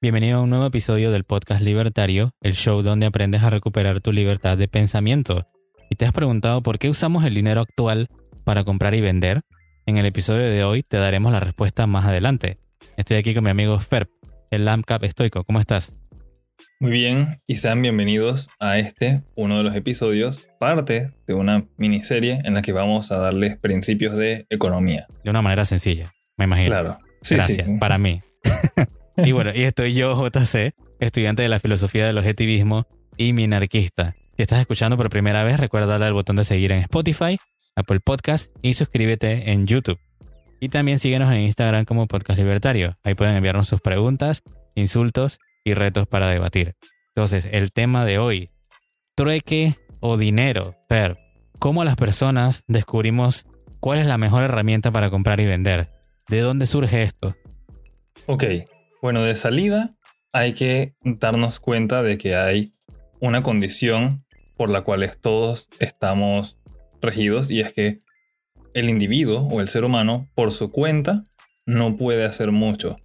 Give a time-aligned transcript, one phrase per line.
[0.00, 4.12] Bienvenido a un nuevo episodio del podcast Libertario, el show donde aprendes a recuperar tu
[4.12, 5.46] libertad de pensamiento.
[5.90, 8.08] ¿Y te has preguntado por qué usamos el dinero actual
[8.44, 9.42] para comprar y vender?
[9.86, 12.58] En el episodio de hoy te daremos la respuesta más adelante.
[12.96, 14.08] Estoy aquí con mi amigo Ferb,
[14.50, 15.44] el LAMCAP estoico.
[15.44, 15.94] ¿Cómo estás?
[16.80, 22.40] Muy bien, y sean bienvenidos a este, uno de los episodios, parte de una miniserie
[22.44, 25.06] en la que vamos a darles principios de economía.
[25.24, 26.68] De una manera sencilla, me imagino.
[26.68, 27.05] Claro.
[27.28, 28.22] Gracias, para mí.
[29.16, 32.86] y bueno, y estoy yo, JC, estudiante de la filosofía del objetivismo
[33.16, 34.14] y minarquista.
[34.36, 37.38] Si estás escuchando por primera vez, recuerda darle al botón de seguir en Spotify,
[37.74, 39.98] Apple Podcast y suscríbete en YouTube.
[40.60, 42.96] Y también síguenos en Instagram como Podcast Libertario.
[43.04, 44.42] Ahí pueden enviarnos sus preguntas,
[44.74, 46.74] insultos y retos para debatir.
[47.14, 48.50] Entonces, el tema de hoy,
[49.14, 50.74] trueque o dinero.
[50.88, 51.18] Per,
[51.58, 53.44] ¿cómo las personas descubrimos
[53.80, 55.95] cuál es la mejor herramienta para comprar y vender?
[56.28, 57.36] ¿De dónde surge esto?
[58.26, 58.44] Ok,
[59.00, 59.94] bueno, de salida
[60.32, 62.72] hay que darnos cuenta de que hay
[63.20, 64.24] una condición
[64.56, 66.58] por la cual todos estamos
[67.00, 67.98] regidos y es que
[68.74, 71.24] el individuo o el ser humano por su cuenta
[71.64, 72.96] no puede hacer mucho.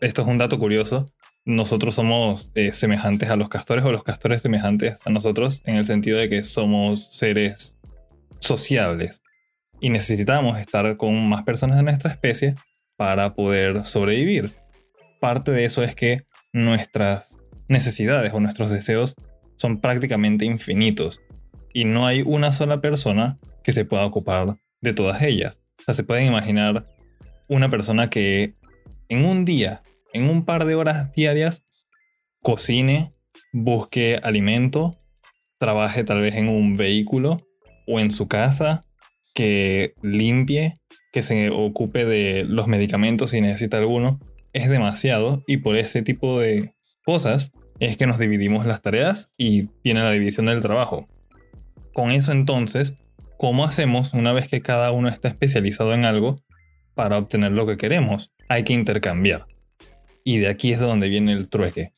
[0.00, 1.06] Esto es un dato curioso
[1.44, 5.84] nosotros somos eh, semejantes a los castores o los castores semejantes a nosotros en el
[5.84, 7.74] sentido de que somos seres
[8.38, 9.21] sociables
[9.82, 12.54] y necesitamos estar con más personas de nuestra especie
[12.96, 14.52] para poder sobrevivir.
[15.20, 17.28] Parte de eso es que nuestras
[17.68, 19.14] necesidades o nuestros deseos
[19.56, 21.20] son prácticamente infinitos
[21.74, 25.60] y no hay una sola persona que se pueda ocupar de todas ellas.
[25.80, 26.84] O sea, se pueden imaginar
[27.48, 28.54] una persona que
[29.08, 31.64] en un día en un par de horas diarias
[32.40, 33.12] cocine,
[33.52, 34.96] busque alimento,
[35.58, 37.46] trabaje tal vez en un vehículo
[37.86, 38.84] o en su casa,
[39.34, 40.74] que limpie,
[41.12, 44.20] que se ocupe de los medicamentos si necesita alguno,
[44.52, 49.64] es demasiado y por ese tipo de cosas es que nos dividimos las tareas y
[49.82, 51.06] viene la división del trabajo.
[51.92, 52.94] Con eso entonces,
[53.38, 56.36] ¿cómo hacemos una vez que cada uno está especializado en algo
[56.94, 58.32] para obtener lo que queremos?
[58.48, 59.46] Hay que intercambiar.
[60.24, 61.92] Y de aquí es donde viene el trueque.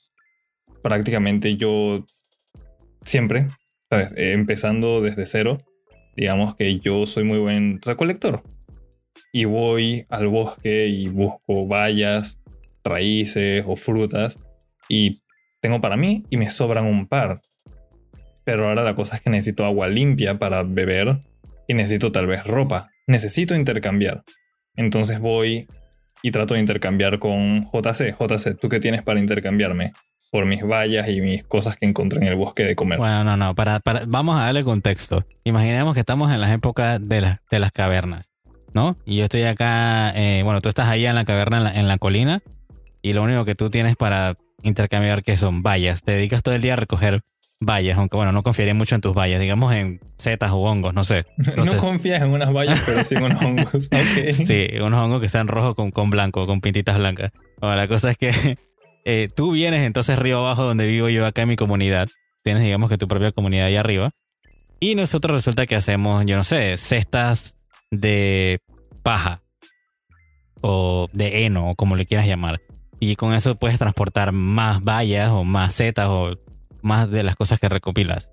[0.82, 2.06] Prácticamente yo
[3.02, 3.46] siempre,
[3.90, 4.14] ¿sabes?
[4.16, 5.58] Empezando desde cero,
[6.16, 8.42] digamos que yo soy muy buen recolector.
[9.32, 12.38] Y voy al bosque y busco bayas,
[12.84, 14.36] raíces o frutas.
[14.88, 15.22] Y
[15.60, 17.40] tengo para mí y me sobran un par.
[18.44, 21.20] Pero ahora la cosa es que necesito agua limpia para beber
[21.66, 22.90] y necesito tal vez ropa.
[23.06, 24.22] Necesito intercambiar.
[24.76, 25.66] Entonces voy
[26.22, 28.16] y trato de intercambiar con JC.
[28.18, 29.92] JC, ¿tú qué tienes para intercambiarme?
[30.34, 32.98] Por mis vallas y mis cosas que encontré en el bosque de comer.
[32.98, 35.24] Bueno, no, no, para, vamos a darle contexto.
[35.44, 38.28] Imaginemos que estamos en las épocas de, de las cavernas,
[38.72, 38.96] ¿no?
[39.06, 41.86] Y yo estoy acá, eh, bueno, tú estás ahí en la caverna, en la, en
[41.86, 42.42] la colina,
[43.00, 44.34] y lo único que tú tienes para
[44.64, 46.02] intercambiar que son vallas.
[46.02, 47.22] Te dedicas todo el día a recoger
[47.60, 51.04] vallas, aunque bueno, no confiaría mucho en tus vallas, digamos en setas o hongos, no
[51.04, 51.26] sé.
[51.36, 53.88] No, confías en unas vallas, pero sí en unos hongos.
[54.32, 57.30] Sí, unos hongos que sean rojos con, con blanco, con pintitas blancas.
[57.60, 58.58] Bueno, la cosa es que
[59.04, 62.08] eh, tú vienes entonces río abajo donde vivo yo acá en mi comunidad.
[62.42, 64.10] Tienes, digamos que tu propia comunidad ahí arriba.
[64.80, 67.54] Y nosotros resulta que hacemos, yo no sé, cestas
[67.90, 68.60] de
[69.02, 69.42] paja.
[70.62, 72.60] O de heno, o como le quieras llamar.
[73.00, 76.36] Y con eso puedes transportar más vallas o más setas o
[76.80, 78.30] más de las cosas que recopilas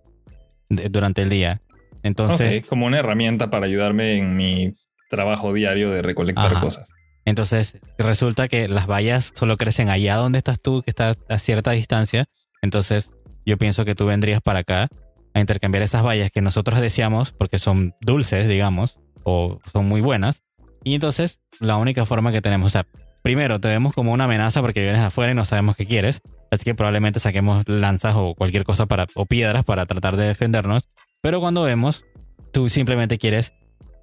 [0.69, 1.59] durante el día.
[2.03, 2.55] Entonces.
[2.55, 4.73] es como una herramienta para ayudarme en mi
[5.09, 6.87] trabajo diario de recolectar cosas.
[7.31, 11.71] Entonces, resulta que las vallas solo crecen allá donde estás tú, que estás a cierta
[11.71, 12.25] distancia.
[12.61, 13.09] Entonces,
[13.45, 14.89] yo pienso que tú vendrías para acá
[15.33, 20.43] a intercambiar esas vallas que nosotros deseamos porque son dulces, digamos, o son muy buenas.
[20.83, 22.85] Y entonces, la única forma que tenemos, o sea,
[23.21, 26.19] primero te vemos como una amenaza porque vienes afuera y no sabemos qué quieres.
[26.51, 30.89] Así que probablemente saquemos lanzas o cualquier cosa para, o piedras para tratar de defendernos.
[31.21, 32.03] Pero cuando vemos,
[32.51, 33.53] tú simplemente quieres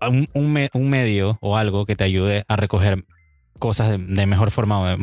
[0.01, 0.27] un,
[0.73, 3.05] un, medio o algo que te ayude a recoger
[3.59, 4.97] cosas de, mejor forma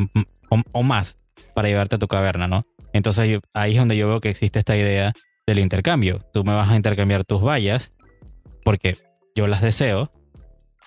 [0.72, 1.18] o, más
[1.54, 2.66] para llevarte a tu caverna, ¿no?
[2.92, 5.12] Entonces ahí es donde yo veo que existe esta idea
[5.46, 6.20] del intercambio.
[6.32, 7.92] Tú me vas a intercambiar tus vallas
[8.64, 8.98] porque
[9.34, 10.10] yo las deseo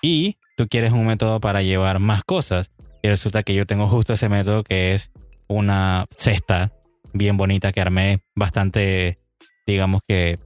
[0.02, 2.70] y tú quieres un método para llevar más cosas.
[3.02, 5.10] Y resulta que yo tengo justo ese método que es
[5.48, 6.72] una cesta
[7.12, 9.18] bien bonita que armé, bastante,
[9.66, 10.36] digamos que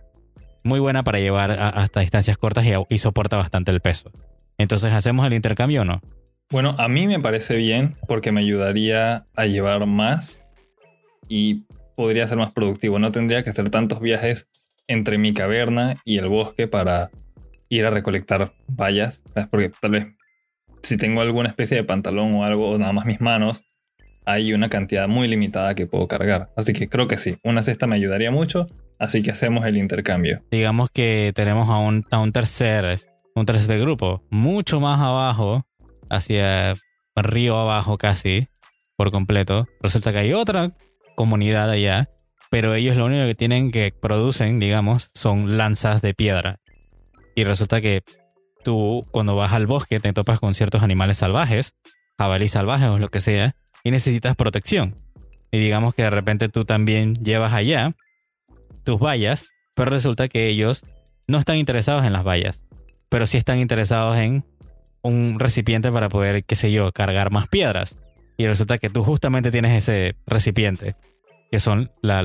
[0.63, 4.11] muy buena para llevar hasta distancias cortas y, soporta bastante el peso.
[4.57, 6.01] Entonces, ¿hacemos el intercambio no?
[6.51, 10.39] Bueno, a mí me parece bien porque me ayudaría a llevar más
[11.29, 11.65] y
[11.97, 12.99] podría ser más productivo.
[12.99, 14.49] No tendría que hacer tantos viajes
[14.87, 17.11] entre mi caverna y el bosque para
[17.69, 20.07] ir a recolectar vallas, Porque tal vez
[20.83, 23.65] si tengo alguna especie de pantalón o algo, o nada más mis manos,
[24.27, 26.51] hay una cantidad muy limitada que puedo cargar.
[26.57, 28.67] Así que creo que sí, una cesta me ayudaría mucho,
[28.99, 30.43] así que hacemos el intercambio.
[30.51, 33.01] Digamos que tenemos a un, a un tercer,
[33.35, 35.67] un tercer grupo, mucho más abajo,
[36.11, 36.77] hacia
[37.17, 38.49] río abajo casi,
[38.97, 39.67] por completo.
[39.81, 40.73] Resulta que hay otra
[41.17, 42.11] comunidad allá,
[42.51, 46.61] pero ellos lo único que tienen que producen, digamos, son lanzas de piedra.
[47.35, 48.03] Y resulta que
[48.63, 51.75] tú cuando vas al bosque te topas con ciertos animales salvajes,
[52.19, 54.97] jabalí salvajes o lo que sea, y necesitas protección.
[55.51, 57.93] Y digamos que de repente tú también llevas allá
[58.85, 60.83] tus vallas, pero resulta que ellos
[61.27, 62.63] no están interesados en las vallas,
[63.09, 64.45] pero sí están interesados en
[65.05, 67.99] un recipiente para poder, qué sé yo, cargar más piedras.
[68.37, 70.97] Y resulta que tú justamente tienes ese recipiente,
[71.53, 72.25] que son las,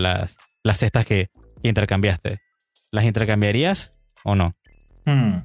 [0.63, 1.27] las cestas que,
[1.63, 2.39] intercambiaste.
[2.91, 3.91] ¿Las intercambiarías
[4.23, 4.55] o no?
[5.05, 5.41] Hmm.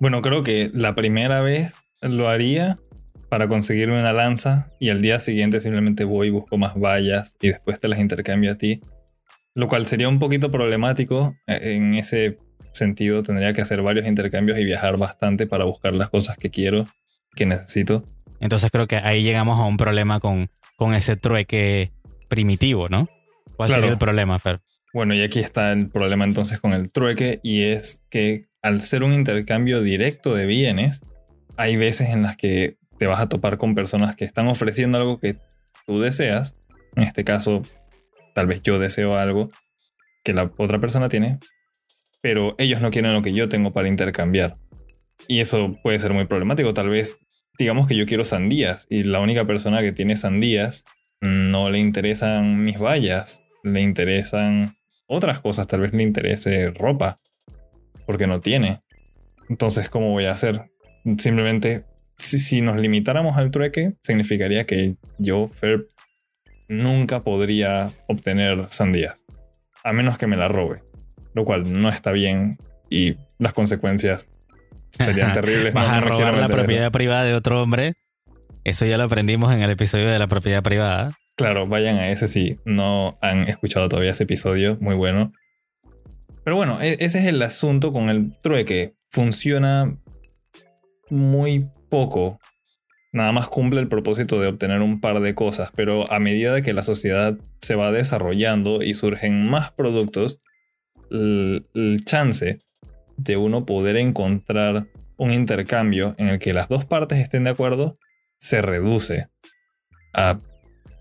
[0.00, 2.76] Bueno, creo que la primera vez lo haría
[3.28, 7.48] para conseguirme una lanza y al día siguiente simplemente voy y busco más vallas y
[7.48, 8.80] después te las intercambio a ti.
[9.54, 11.34] Lo cual sería un poquito problemático.
[11.46, 12.36] E, en ese
[12.72, 16.84] sentido tendría que hacer varios intercambios y viajar bastante para buscar las cosas que quiero,
[17.34, 18.04] que necesito.
[18.40, 21.92] Entonces creo que ahí llegamos a un problema con, con ese trueque
[22.28, 23.08] primitivo, ¿no?
[23.56, 24.60] ¿Cuál sería el problema, Fer?
[24.92, 29.02] Bueno, y aquí está el problema entonces con el trueque y es que al ser
[29.02, 31.00] un intercambio directo de bienes,
[31.56, 35.18] hay veces en las que te vas a topar con personas que están ofreciendo algo
[35.18, 35.36] que
[35.86, 36.54] tú deseas.
[36.96, 37.62] En este caso,
[38.34, 39.48] tal vez yo deseo algo
[40.24, 41.38] que la otra persona tiene,
[42.20, 44.56] pero ellos no quieren lo que yo tengo para intercambiar.
[45.26, 46.74] Y eso puede ser muy problemático.
[46.74, 47.18] Tal vez,
[47.58, 50.84] digamos que yo quiero sandías y la única persona que tiene sandías
[51.20, 54.64] no le interesan mis vallas, le interesan
[55.06, 57.20] otras cosas, tal vez le interese ropa,
[58.06, 58.80] porque no tiene.
[59.48, 60.70] Entonces, ¿cómo voy a hacer?
[61.18, 61.84] Simplemente
[62.18, 65.86] si, nos limitáramos al trueque, significaría que yo, Fer,
[66.68, 69.24] nunca podría obtener sandías.
[69.84, 70.80] A menos que me la robe.
[71.38, 72.58] Lo cual no está bien
[72.90, 74.28] y las consecuencias
[74.90, 75.72] serían terribles.
[75.72, 77.94] Vas a robar la propiedad privada de otro hombre.
[78.64, 81.10] Eso ya lo aprendimos en el episodio de la propiedad privada.
[81.36, 85.32] Claro, vayan a ese si no han escuchado todavía ese episodio, muy bueno.
[86.42, 88.94] Pero bueno, e, ese es el asunto con el trueque.
[89.12, 89.96] Funciona
[91.08, 92.40] muy poco.
[93.12, 96.72] Nada más cumple el propósito de obtener un par de cosas, pero a medida que
[96.72, 100.38] la sociedad se va desarrollando y surgen más productos,
[101.10, 102.58] el, chance
[103.16, 107.94] de uno poder encontrar un intercambio en el que las dos partes estén de acuerdo
[108.38, 109.26] se reduce
[110.14, 110.38] a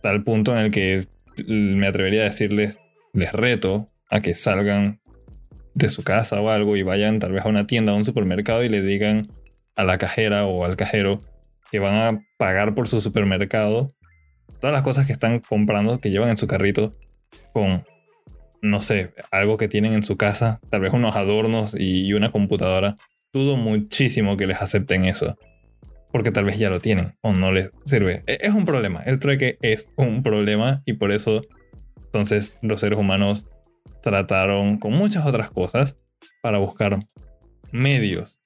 [0.02, 1.08] tal punto en el que
[1.48, 2.80] me atrevería a decirles,
[3.14, 5.00] les reto a que salgan
[5.76, 8.06] de su casa o algo y vayan tal vez a una tienda o a un
[8.06, 9.32] supermercado y le digan
[9.76, 11.20] a la cajera o al cajero
[11.72, 13.90] que van a pagar por su supermercado
[14.60, 16.94] todas las cosas que están comprando, que llevan en su carrito,
[17.54, 17.84] con,
[18.62, 22.96] no sé, algo que tienen en su casa, tal vez unos adornos y una computadora.
[23.34, 25.36] Dudo muchísimo que les acepten eso.
[26.12, 28.24] Porque tal vez ya lo tienen o no les sirve.
[28.28, 29.04] E, es un problema.
[29.04, 31.42] El trueque es un problema y por eso
[32.06, 33.48] entonces los seres humanos
[34.02, 35.98] trataron con muchas otras cosas
[36.42, 37.00] para buscar
[37.72, 38.38] medios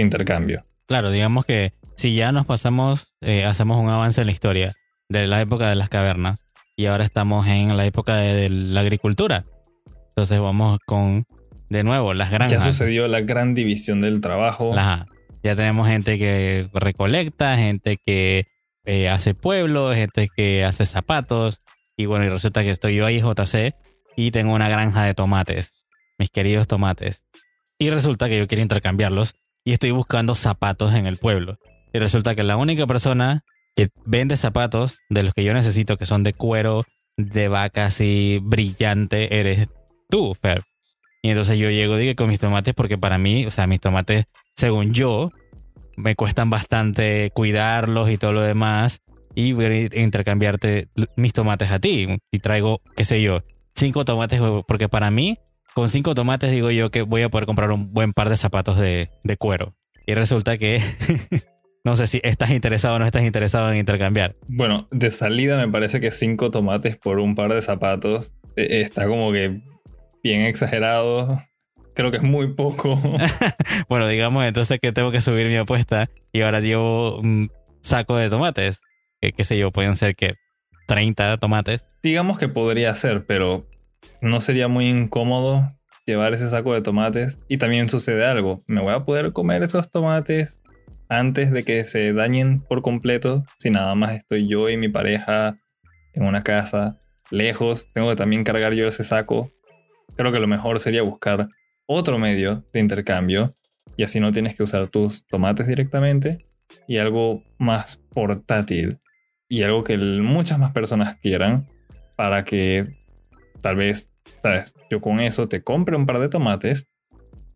[0.00, 0.64] intercambio.
[0.86, 4.74] Claro, digamos que si ya nos pasamos, eh, hacemos un avance en la historia
[5.08, 6.45] de la época de las cavernas
[6.76, 9.44] y ahora estamos en la época de, la agricultura.
[10.10, 11.26] Entonces vamos con,
[11.70, 12.64] de nuevo, las granjas.
[12.64, 14.74] Ya sucedió la gran división del trabajo.
[15.42, 18.46] Ya tenemos gente que recolecta, gente que
[18.84, 21.62] eh, hace pueblos, gente que hace zapatos.
[21.96, 23.74] Y bueno, y resulta que estoy yo ahí, JC,
[24.16, 25.74] y tengo una granja de tomates,
[26.18, 27.22] mis queridos tomates.
[27.78, 31.58] Y resulta que yo quiero intercambiarlos y estoy buscando zapatos en el pueblo.
[31.92, 33.44] Y resulta que la única persona
[33.76, 36.82] que vende zapatos de los que yo necesito, que son de cuero,
[37.16, 39.68] de vaca así brillante, eres
[40.08, 40.62] tú, Fer.
[41.22, 44.24] Y entonces yo llego digo, con mis tomates porque para mí, o sea, mis tomates,
[44.56, 45.30] según yo,
[45.96, 49.00] me cuestan bastante cuidarlos y todo lo demás.
[49.34, 52.06] Y voy a intercambiarte mis tomates a ti.
[52.30, 53.42] Y traigo, qué sé yo,
[53.74, 55.38] cinco tomates, porque para mí
[55.76, 58.78] con cinco tomates digo yo que voy a poder comprar un buen par de zapatos
[58.78, 59.74] de, cuero.
[60.06, 60.80] Y resulta que
[61.86, 64.34] no sé si estás interesado o no estás interesado en intercambiar.
[64.48, 69.06] Bueno, de salida me parece que cinco tomates por un par de zapatos eh, está
[69.06, 69.60] como que
[70.20, 71.40] bien exagerado.
[71.94, 73.00] Creo que es muy poco.
[73.88, 77.52] bueno, digamos entonces que tengo que subir mi apuesta y ahora llevo un
[77.82, 78.80] saco de tomates.
[79.20, 80.34] Que qué sé yo, pueden ser que
[80.88, 81.86] 30 tomates.
[82.02, 83.64] Digamos que podría ser, pero
[84.20, 85.68] no sería muy incómodo
[86.04, 87.38] llevar ese saco de tomates.
[87.46, 90.60] Y también sucede algo, ¿me voy a poder comer esos tomates
[91.08, 95.58] antes de que se dañen por completo, si nada más estoy yo y mi pareja
[96.12, 96.98] en una casa
[97.30, 99.50] lejos, tengo que también cargar yo ese saco.
[100.16, 101.48] Creo que lo mejor sería buscar
[101.86, 103.54] otro medio de intercambio
[103.96, 106.44] y así no tienes que usar tus tomates directamente
[106.88, 108.98] y algo más portátil
[109.48, 111.66] y algo que muchas más personas quieran
[112.16, 112.86] para que
[113.60, 114.10] tal vez,
[114.42, 116.88] sabes, yo con eso te compre un par de tomates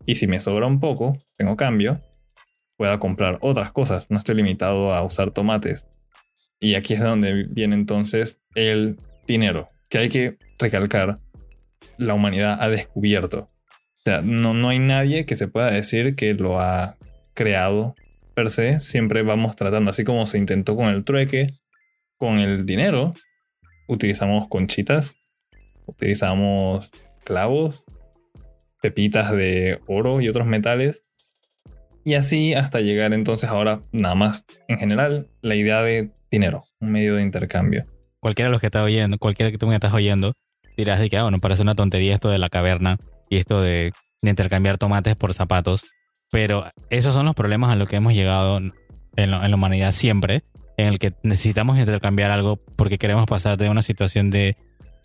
[0.07, 2.01] y si me sobra un poco, tengo cambio,
[2.81, 5.87] pueda comprar otras cosas, no estoy limitado a usar tomates.
[6.59, 8.97] Y aquí es donde viene entonces el
[9.27, 11.19] dinero, que hay que recalcar,
[11.99, 13.41] la humanidad ha descubierto.
[13.41, 16.97] O sea, no, no hay nadie que se pueda decir que lo ha
[17.35, 17.95] creado
[18.33, 21.49] per se, siempre vamos tratando, así como se intentó con el trueque,
[22.17, 23.13] con el dinero,
[23.89, 25.17] utilizamos conchitas,
[25.85, 26.93] utilizamos
[27.25, 27.85] clavos,
[28.81, 31.05] pepitas de oro y otros metales.
[32.05, 36.93] Y así hasta llegar entonces ahora nada más en general la idea de dinero, un
[36.93, 37.87] medio de intercambio.
[38.21, 40.35] Cualquiera de los que está oyendo, cualquiera que tú me estás oyendo,
[40.77, 43.93] dirás de que, ah, bueno, parece una tontería esto de la caverna y esto de,
[44.23, 45.85] intercambiar tomates por zapatos.
[46.31, 48.75] Pero esos son los problemas a los que hemos llegado en,
[49.17, 50.43] en la humanidad siempre,
[50.77, 54.57] en el que necesitamos intercambiar algo porque queremos pasar de una situación de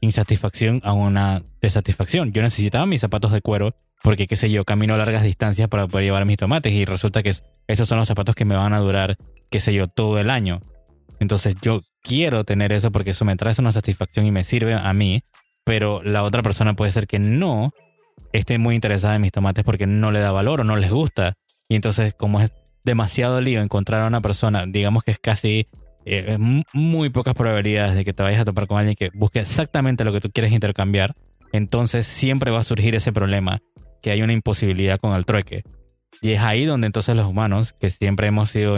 [0.02, 2.32] insatisfacción a una desatisfacción.
[2.32, 3.76] Yo necesitaba mis zapatos de cuero
[4.06, 7.34] porque, qué sé yo, camino largas distancias para poder llevar mis tomates y resulta que
[7.66, 9.18] esos son los zapatos que me van a durar,
[9.50, 10.62] qué sé yo, todo el año.
[11.20, 14.94] Entonces yo quiero tener eso porque eso me trae una satisfacción y me sirve a
[14.94, 15.24] mí,
[15.64, 17.72] pero la otra persona puede ser que no
[18.32, 21.34] esté muy interesada en mis tomates porque no le da valor o no les gusta.
[21.68, 25.68] Y entonces como es demasiado lío encontrar a una persona, digamos que es casi
[26.06, 26.38] eh,
[26.74, 30.14] muy pocas probabilidades de que te vayas a topar con alguien que busque exactamente lo
[30.14, 31.16] que tú quieres intercambiar,
[31.52, 33.62] entonces siempre va a surgir ese problema,
[34.06, 35.64] que hay una imposibilidad con el trueque.
[36.22, 38.78] Y es ahí donde entonces los humanos, que siempre hemos sido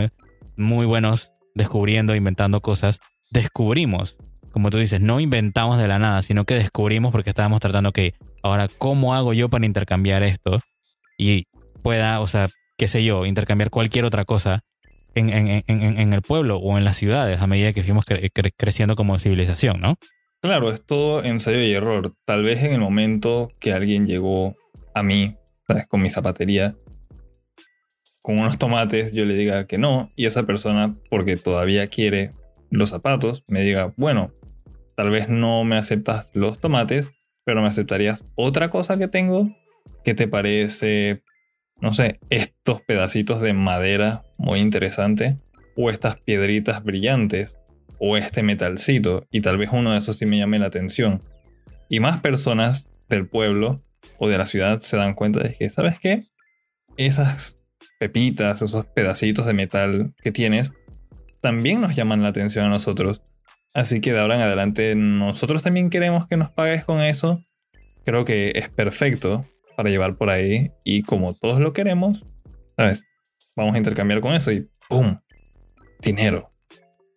[0.56, 4.16] muy buenos descubriendo, inventando cosas, descubrimos,
[4.52, 8.14] como tú dices, no inventamos de la nada, sino que descubrimos porque estábamos tratando que,
[8.42, 10.60] ahora, ¿cómo hago yo para intercambiar esto?
[11.18, 11.48] Y
[11.84, 14.62] pueda, o sea, qué sé yo, intercambiar cualquier otra cosa
[15.14, 18.06] en, el pueblo o en las ciudades a medida que fuimos
[18.56, 19.96] creciendo como civilización, ¿no?
[20.40, 22.14] Claro, es todo ensayo y error.
[22.24, 24.56] Tal vez en el momento que alguien llegó
[25.00, 25.36] a mí,
[25.68, 25.88] ¿sabes?
[25.88, 26.76] con mi zapatería,
[28.22, 32.30] con unos tomates, yo le diga que no, y esa persona, porque todavía quiere
[32.70, 34.28] los zapatos, me diga, bueno,
[34.96, 37.12] tal vez no me aceptas los tomates,
[37.46, 39.50] pero me aceptarías otra cosa que tengo.
[40.04, 41.24] ¿Qué te parece
[41.82, 45.38] no sé, estos pedacitos de madera muy interesante,
[45.76, 47.58] o estas piedritas brillantes,
[48.00, 51.20] o este metalcito, y tal vez uno de esos sí me llame la atención.
[51.90, 53.82] Y más personas del pueblo
[54.20, 56.24] o de la ciudad se dan cuenta de que, ¿sabes qué?
[56.98, 57.58] Esas
[58.00, 60.72] pepitas, esos pedacitos de metal que tienes,
[61.42, 63.22] también nos llaman la atención a nosotros.
[63.74, 67.44] Así que de ahora en adelante nosotros también queremos que nos pagues con eso.
[68.06, 69.46] Creo que es perfecto
[69.76, 72.26] para llevar por ahí y como todos lo queremos,
[72.76, 73.04] ¿sabes?
[73.56, 75.20] Vamos a intercambiar con eso y ¡pum!
[76.02, 76.50] Dinero.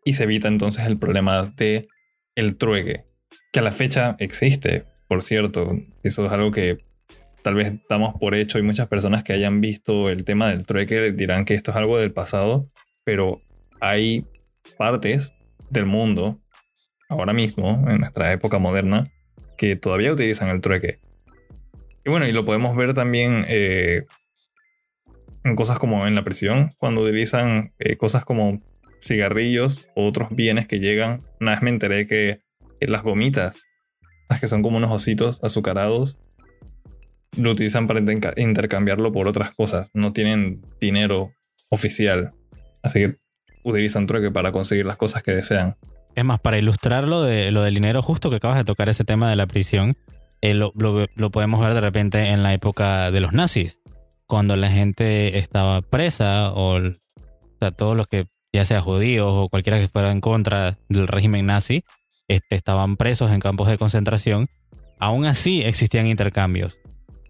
[0.04, 1.86] Y se evita entonces el problema de
[2.34, 3.04] el trueque,
[3.52, 5.72] que a la fecha existe, por cierto.
[6.02, 6.78] Eso es algo que
[7.42, 11.12] tal vez damos por hecho y muchas personas que hayan visto el tema del trueque
[11.12, 12.68] dirán que esto es algo del pasado,
[13.04, 13.40] pero
[13.80, 14.26] hay
[14.76, 15.32] partes
[15.70, 16.40] del mundo,
[17.08, 19.10] ahora mismo, en nuestra época moderna,
[19.56, 20.98] que todavía utilizan el trueque.
[22.04, 24.04] Y bueno, y lo podemos ver también eh,
[25.44, 28.58] en cosas como en la prisión, cuando utilizan eh, cosas como
[29.02, 31.18] cigarrillos o otros bienes que llegan.
[31.40, 32.40] Una vez me enteré que
[32.80, 33.56] las gomitas,
[34.28, 36.16] las que son como unos ositos azucarados,
[37.36, 38.00] lo utilizan para
[38.36, 39.90] intercambiarlo por otras cosas.
[39.94, 41.32] No tienen dinero
[41.68, 42.30] oficial.
[42.82, 43.16] Así que
[43.62, 45.76] utilizan trueque para conseguir las cosas que desean.
[46.14, 49.04] Es más, para ilustrar lo, de, lo del dinero, justo que acabas de tocar ese
[49.04, 49.96] tema de la prisión,
[50.42, 50.72] eh, lo,
[51.30, 53.78] podemos ver de repente en la época de los nazis,
[54.26, 56.80] cuando la gente estaba presa, o,
[57.60, 61.46] sea, todos los que, ya sea judíos o cualquiera que fuera en contra del régimen
[61.46, 61.84] nazi,
[62.26, 64.48] estaban presos en campos de concentración,
[64.98, 66.79] aún así existían intercambios.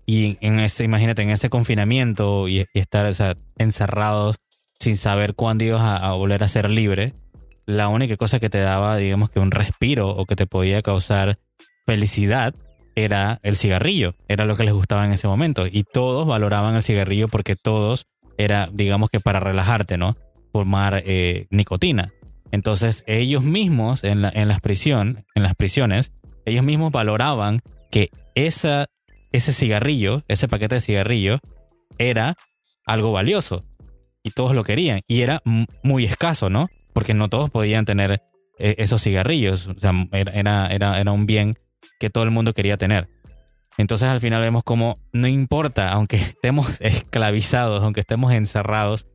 [0.06, 3.12] Y en ese, imagínate, en ese confinamiento y, estar
[3.58, 4.36] encerrados
[4.78, 7.14] sin saber cuándo ibas a, volver a ser libre,
[7.66, 11.38] la única cosa que te daba, digamos que un respiro o que te podía causar
[11.86, 12.54] felicidad
[12.96, 15.66] era el cigarrillo, era lo que les gustaba en ese momento.
[15.66, 20.16] Y todos valoraban el cigarrillo porque todos era, digamos que para relajarte, ¿no?
[20.52, 22.12] Formar eh, nicotina.
[22.50, 26.12] Entonces ellos mismos en las prisiones,
[26.44, 28.86] ellos mismos valoraban que esa,
[29.32, 31.38] ese cigarrillo, ese paquete de cigarrillo,
[31.98, 32.36] era
[32.86, 33.64] algo valioso.
[34.22, 35.00] y todos lo querían.
[35.08, 35.40] Y era
[35.82, 36.68] muy escaso, ¿no?
[36.92, 38.20] Porque no todos podían tener
[38.58, 39.68] eh, esos cigarrillos.
[40.12, 41.56] Era, era, era un bien
[41.98, 43.08] que todo el mundo quería tener.
[43.78, 49.06] Entonces al final vemos como no importa, aunque estemos esclavizados, aunque estemos encerrados,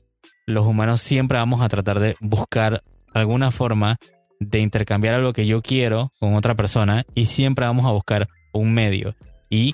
[0.48, 2.81] los humanos siempre vamos a tratar de buscar
[3.13, 3.98] alguna forma
[4.39, 8.74] de intercambiar algo que yo quiero con otra persona y siempre vamos a buscar un
[8.74, 9.15] medio.
[9.50, 9.74] Y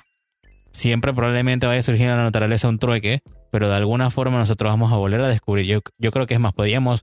[0.72, 4.70] siempre probablemente vaya a surgir en la naturaleza un trueque, pero de alguna forma nosotros
[4.70, 5.66] vamos a volver a descubrir.
[5.66, 7.02] Yo, yo creo que es más, podríamos,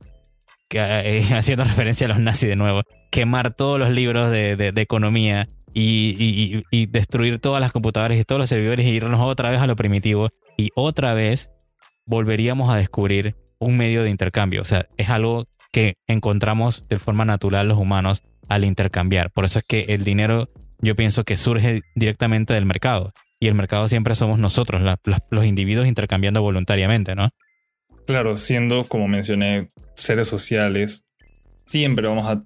[0.71, 5.49] eh, haciendo referencia a los nazis de nuevo, quemar todos los libros de, de, economía
[5.73, 9.67] y, y, destruir todas las computadoras y todos los servidores y irnos otra vez a
[9.67, 11.51] lo primitivo y otra vez
[12.05, 14.61] volveríamos a descubrir un medio de intercambio.
[14.61, 19.31] O sea, es algo que encontramos de forma natural los humanos al intercambiar.
[19.31, 20.47] Por eso es que el dinero
[20.81, 23.11] yo pienso que surge directamente del mercado.
[23.39, 24.81] Y el mercado siempre somos nosotros,
[25.29, 27.29] los individuos intercambiando voluntariamente, ¿no?
[28.05, 31.05] Claro, siendo, como mencioné, seres sociales,
[31.65, 32.43] siempre vamos a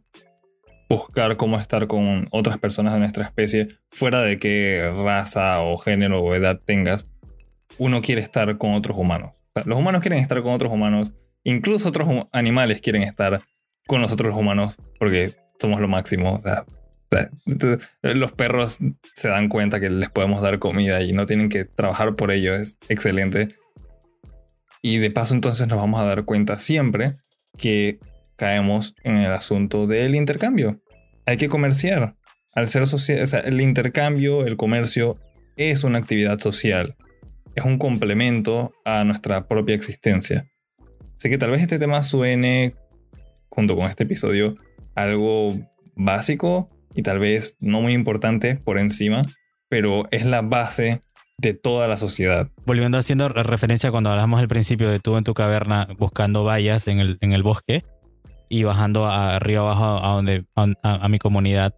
[0.89, 6.21] buscar cómo estar con otras personas de nuestra especie, fuera de qué raza o género
[6.21, 7.07] o edad tengas.
[7.79, 9.31] Uno quiere estar con otros humanos.
[9.65, 13.37] los humanos quieren estar con otros humanos Incluso otros animales quieren estar
[13.85, 16.33] con los humanos porque somos lo máximo.
[16.33, 16.65] O sea,
[18.01, 18.79] los perros
[19.15, 22.55] se dan cuenta que les podemos dar comida y no tienen que trabajar por ello.
[22.55, 23.49] Es excelente.
[24.81, 27.13] Y de paso entonces nos vamos a dar cuenta siempre
[27.57, 27.99] que
[28.35, 30.81] caemos en el asunto del intercambio.
[31.25, 32.15] Hay que comerciar.
[32.53, 35.17] Al ser social, el intercambio, el comercio
[35.55, 36.95] es una actividad social.
[37.55, 40.45] Es un complemento a nuestra propia existencia.
[41.15, 42.73] Sé que tal vez este tema suene,
[43.49, 44.55] junto con este episodio,
[44.95, 45.55] algo
[45.95, 49.23] básico y tal vez no muy importante por encima,
[49.69, 51.01] pero es la base
[51.37, 52.49] de toda la sociedad.
[52.65, 56.99] Volviendo haciendo referencia cuando hablamos al principio de tú en tu caverna buscando vallas en
[56.99, 57.83] el, en el bosque
[58.49, 61.73] y bajando arriba abajo a, donde, a, mi comunidad,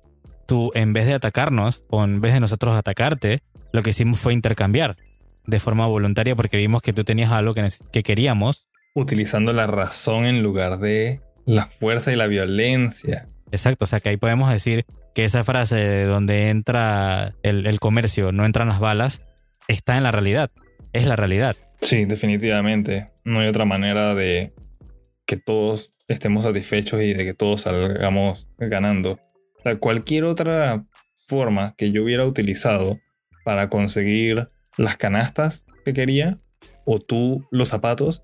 [0.45, 4.33] tú en vez de atacarnos o en vez de nosotros atacarte, lo que hicimos fue
[4.33, 4.97] intercambiar
[5.45, 10.25] de forma voluntaria porque vimos que tú tenías algo que, que queríamos utilizando la razón
[10.25, 13.27] en lugar de la fuerza y la violencia.
[13.51, 18.31] Exacto, o sea que ahí podemos decir que esa frase de donde entra el, comercio,
[18.31, 19.25] no entran las balas,
[19.67, 20.51] está en la realidad,
[20.93, 21.55] es la realidad.
[21.81, 23.11] Sí, definitivamente.
[23.23, 24.51] No hay otra manera de
[25.25, 29.19] que todos estemos satisfechos y de que todos salgamos ganando.
[29.79, 30.85] Cualquier otra
[31.27, 32.99] forma que yo hubiera utilizado
[33.43, 36.37] para conseguir las canastas que quería
[36.85, 38.21] o tú los zapatos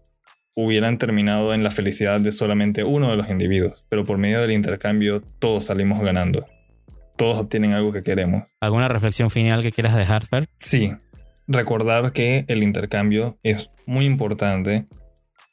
[0.55, 4.51] hubieran terminado en la felicidad de solamente uno de los individuos, pero por medio del
[4.51, 6.45] intercambio todos salimos ganando.
[7.17, 8.43] Todos obtienen algo que queremos.
[8.59, 10.47] ¿Alguna reflexión final que quieras dejar, Fer?
[10.57, 10.91] Sí,
[11.47, 14.85] recordar que el intercambio es muy importante.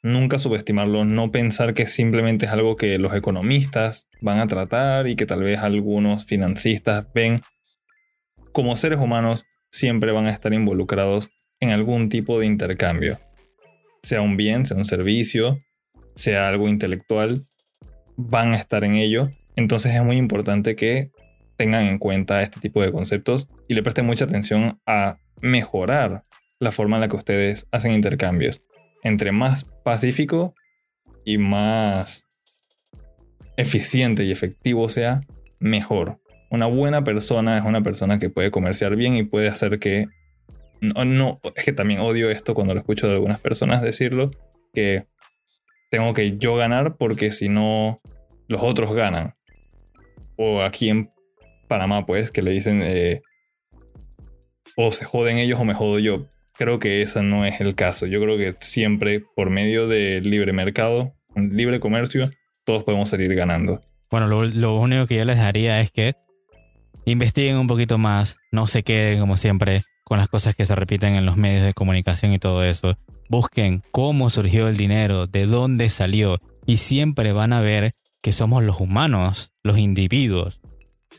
[0.01, 5.15] Nunca subestimarlo, no pensar que simplemente es algo que los economistas van a tratar y
[5.15, 7.41] que tal vez algunos financistas ven.
[8.53, 13.19] Como seres humanos siempre van a estar involucrados en algún tipo de intercambio
[14.03, 15.57] sea un bien, sea un servicio,
[16.15, 17.43] sea algo intelectual,
[18.17, 19.29] van a estar en ello.
[19.55, 21.11] Entonces es muy importante que
[21.57, 26.23] tengan en cuenta este tipo de conceptos y le presten mucha atención a mejorar
[26.59, 28.61] la forma en la que ustedes hacen intercambios.
[29.03, 30.53] Entre más pacífico
[31.25, 32.23] y más
[33.57, 35.21] eficiente y efectivo sea,
[35.59, 36.19] mejor.
[36.49, 40.07] Una buena persona es una persona que puede comerciar bien y puede hacer que
[40.81, 44.27] no, no, es que también odio esto cuando lo escucho de algunas personas decirlo,
[44.73, 45.05] que
[45.89, 48.01] tengo que yo ganar porque si no,
[48.47, 49.35] los otros ganan.
[50.37, 51.09] O aquí en
[51.67, 53.21] Panamá, pues, que le dicen, eh,
[54.77, 56.27] o se joden ellos o me jodo yo.
[56.57, 58.05] Creo que ese no es el caso.
[58.05, 62.29] Yo creo que siempre, por medio del libre mercado, libre comercio,
[62.65, 63.81] todos podemos salir ganando.
[64.11, 66.15] Bueno, lo, lo único que yo les daría es que
[67.05, 71.15] investiguen un poquito más, no se queden como siempre con las cosas que se repiten
[71.15, 72.97] en los medios de comunicación y todo eso.
[73.29, 78.63] Busquen cómo surgió el dinero, de dónde salió y siempre van a ver que somos
[78.63, 80.61] los humanos, los individuos,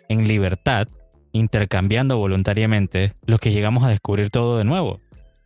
[0.09, 0.89] en libertad,
[1.31, 5.01] intercambiando voluntariamente, los que llegamos a descubrir todo de nuevo.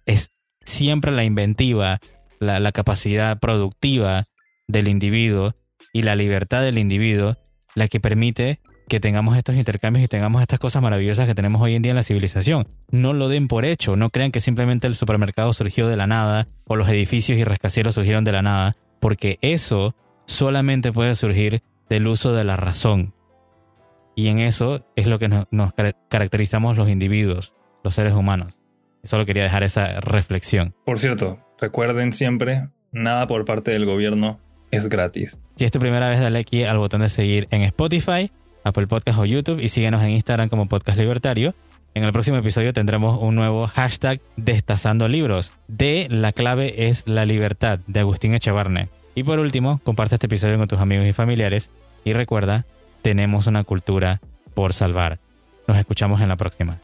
[0.07, 0.31] Es
[0.65, 2.01] siempre la inventiva,
[2.41, 4.25] la, la capacidad productiva
[4.67, 5.55] del individuo
[5.93, 7.37] y la libertad del individuo
[7.75, 11.75] la que permite que tengamos estos intercambios y tengamos estas cosas maravillosas que tenemos hoy
[11.75, 12.69] en día en la civilización.
[12.91, 16.49] No lo den por hecho, no crean que simplemente el supermercado surgió de la nada
[16.67, 19.95] o los edificios y rascacielos surgieron de la nada, porque eso
[20.27, 23.15] solamente puede surgir del uso de la razón.
[24.17, 25.47] Y en eso es lo que nos,
[26.09, 28.57] caracterizamos los individuos, los seres humanos.
[29.03, 30.75] Solo quería dejar esa reflexión.
[30.85, 34.39] Por cierto, recuerden siempre nada por parte del gobierno
[34.71, 35.37] es gratis.
[35.57, 38.31] Si es tu primera vez, dale aquí al botón de seguir en Spotify,
[38.65, 41.55] Apple Podcast o YouTube y síguenos en Instagram como Podcast Libertario.
[41.95, 45.53] En el próximo episodio tendremos un nuevo hashtag Destazando Libros.
[45.69, 48.89] De la clave es la libertad de Agustín Echevarne.
[49.15, 51.71] Y por último, comparte este episodio con tus amigos y familiares
[52.05, 52.65] y recuerda,
[53.03, 54.21] tenemos una cultura
[54.55, 55.19] por salvar.
[55.69, 56.81] Nos escuchamos en la próxima.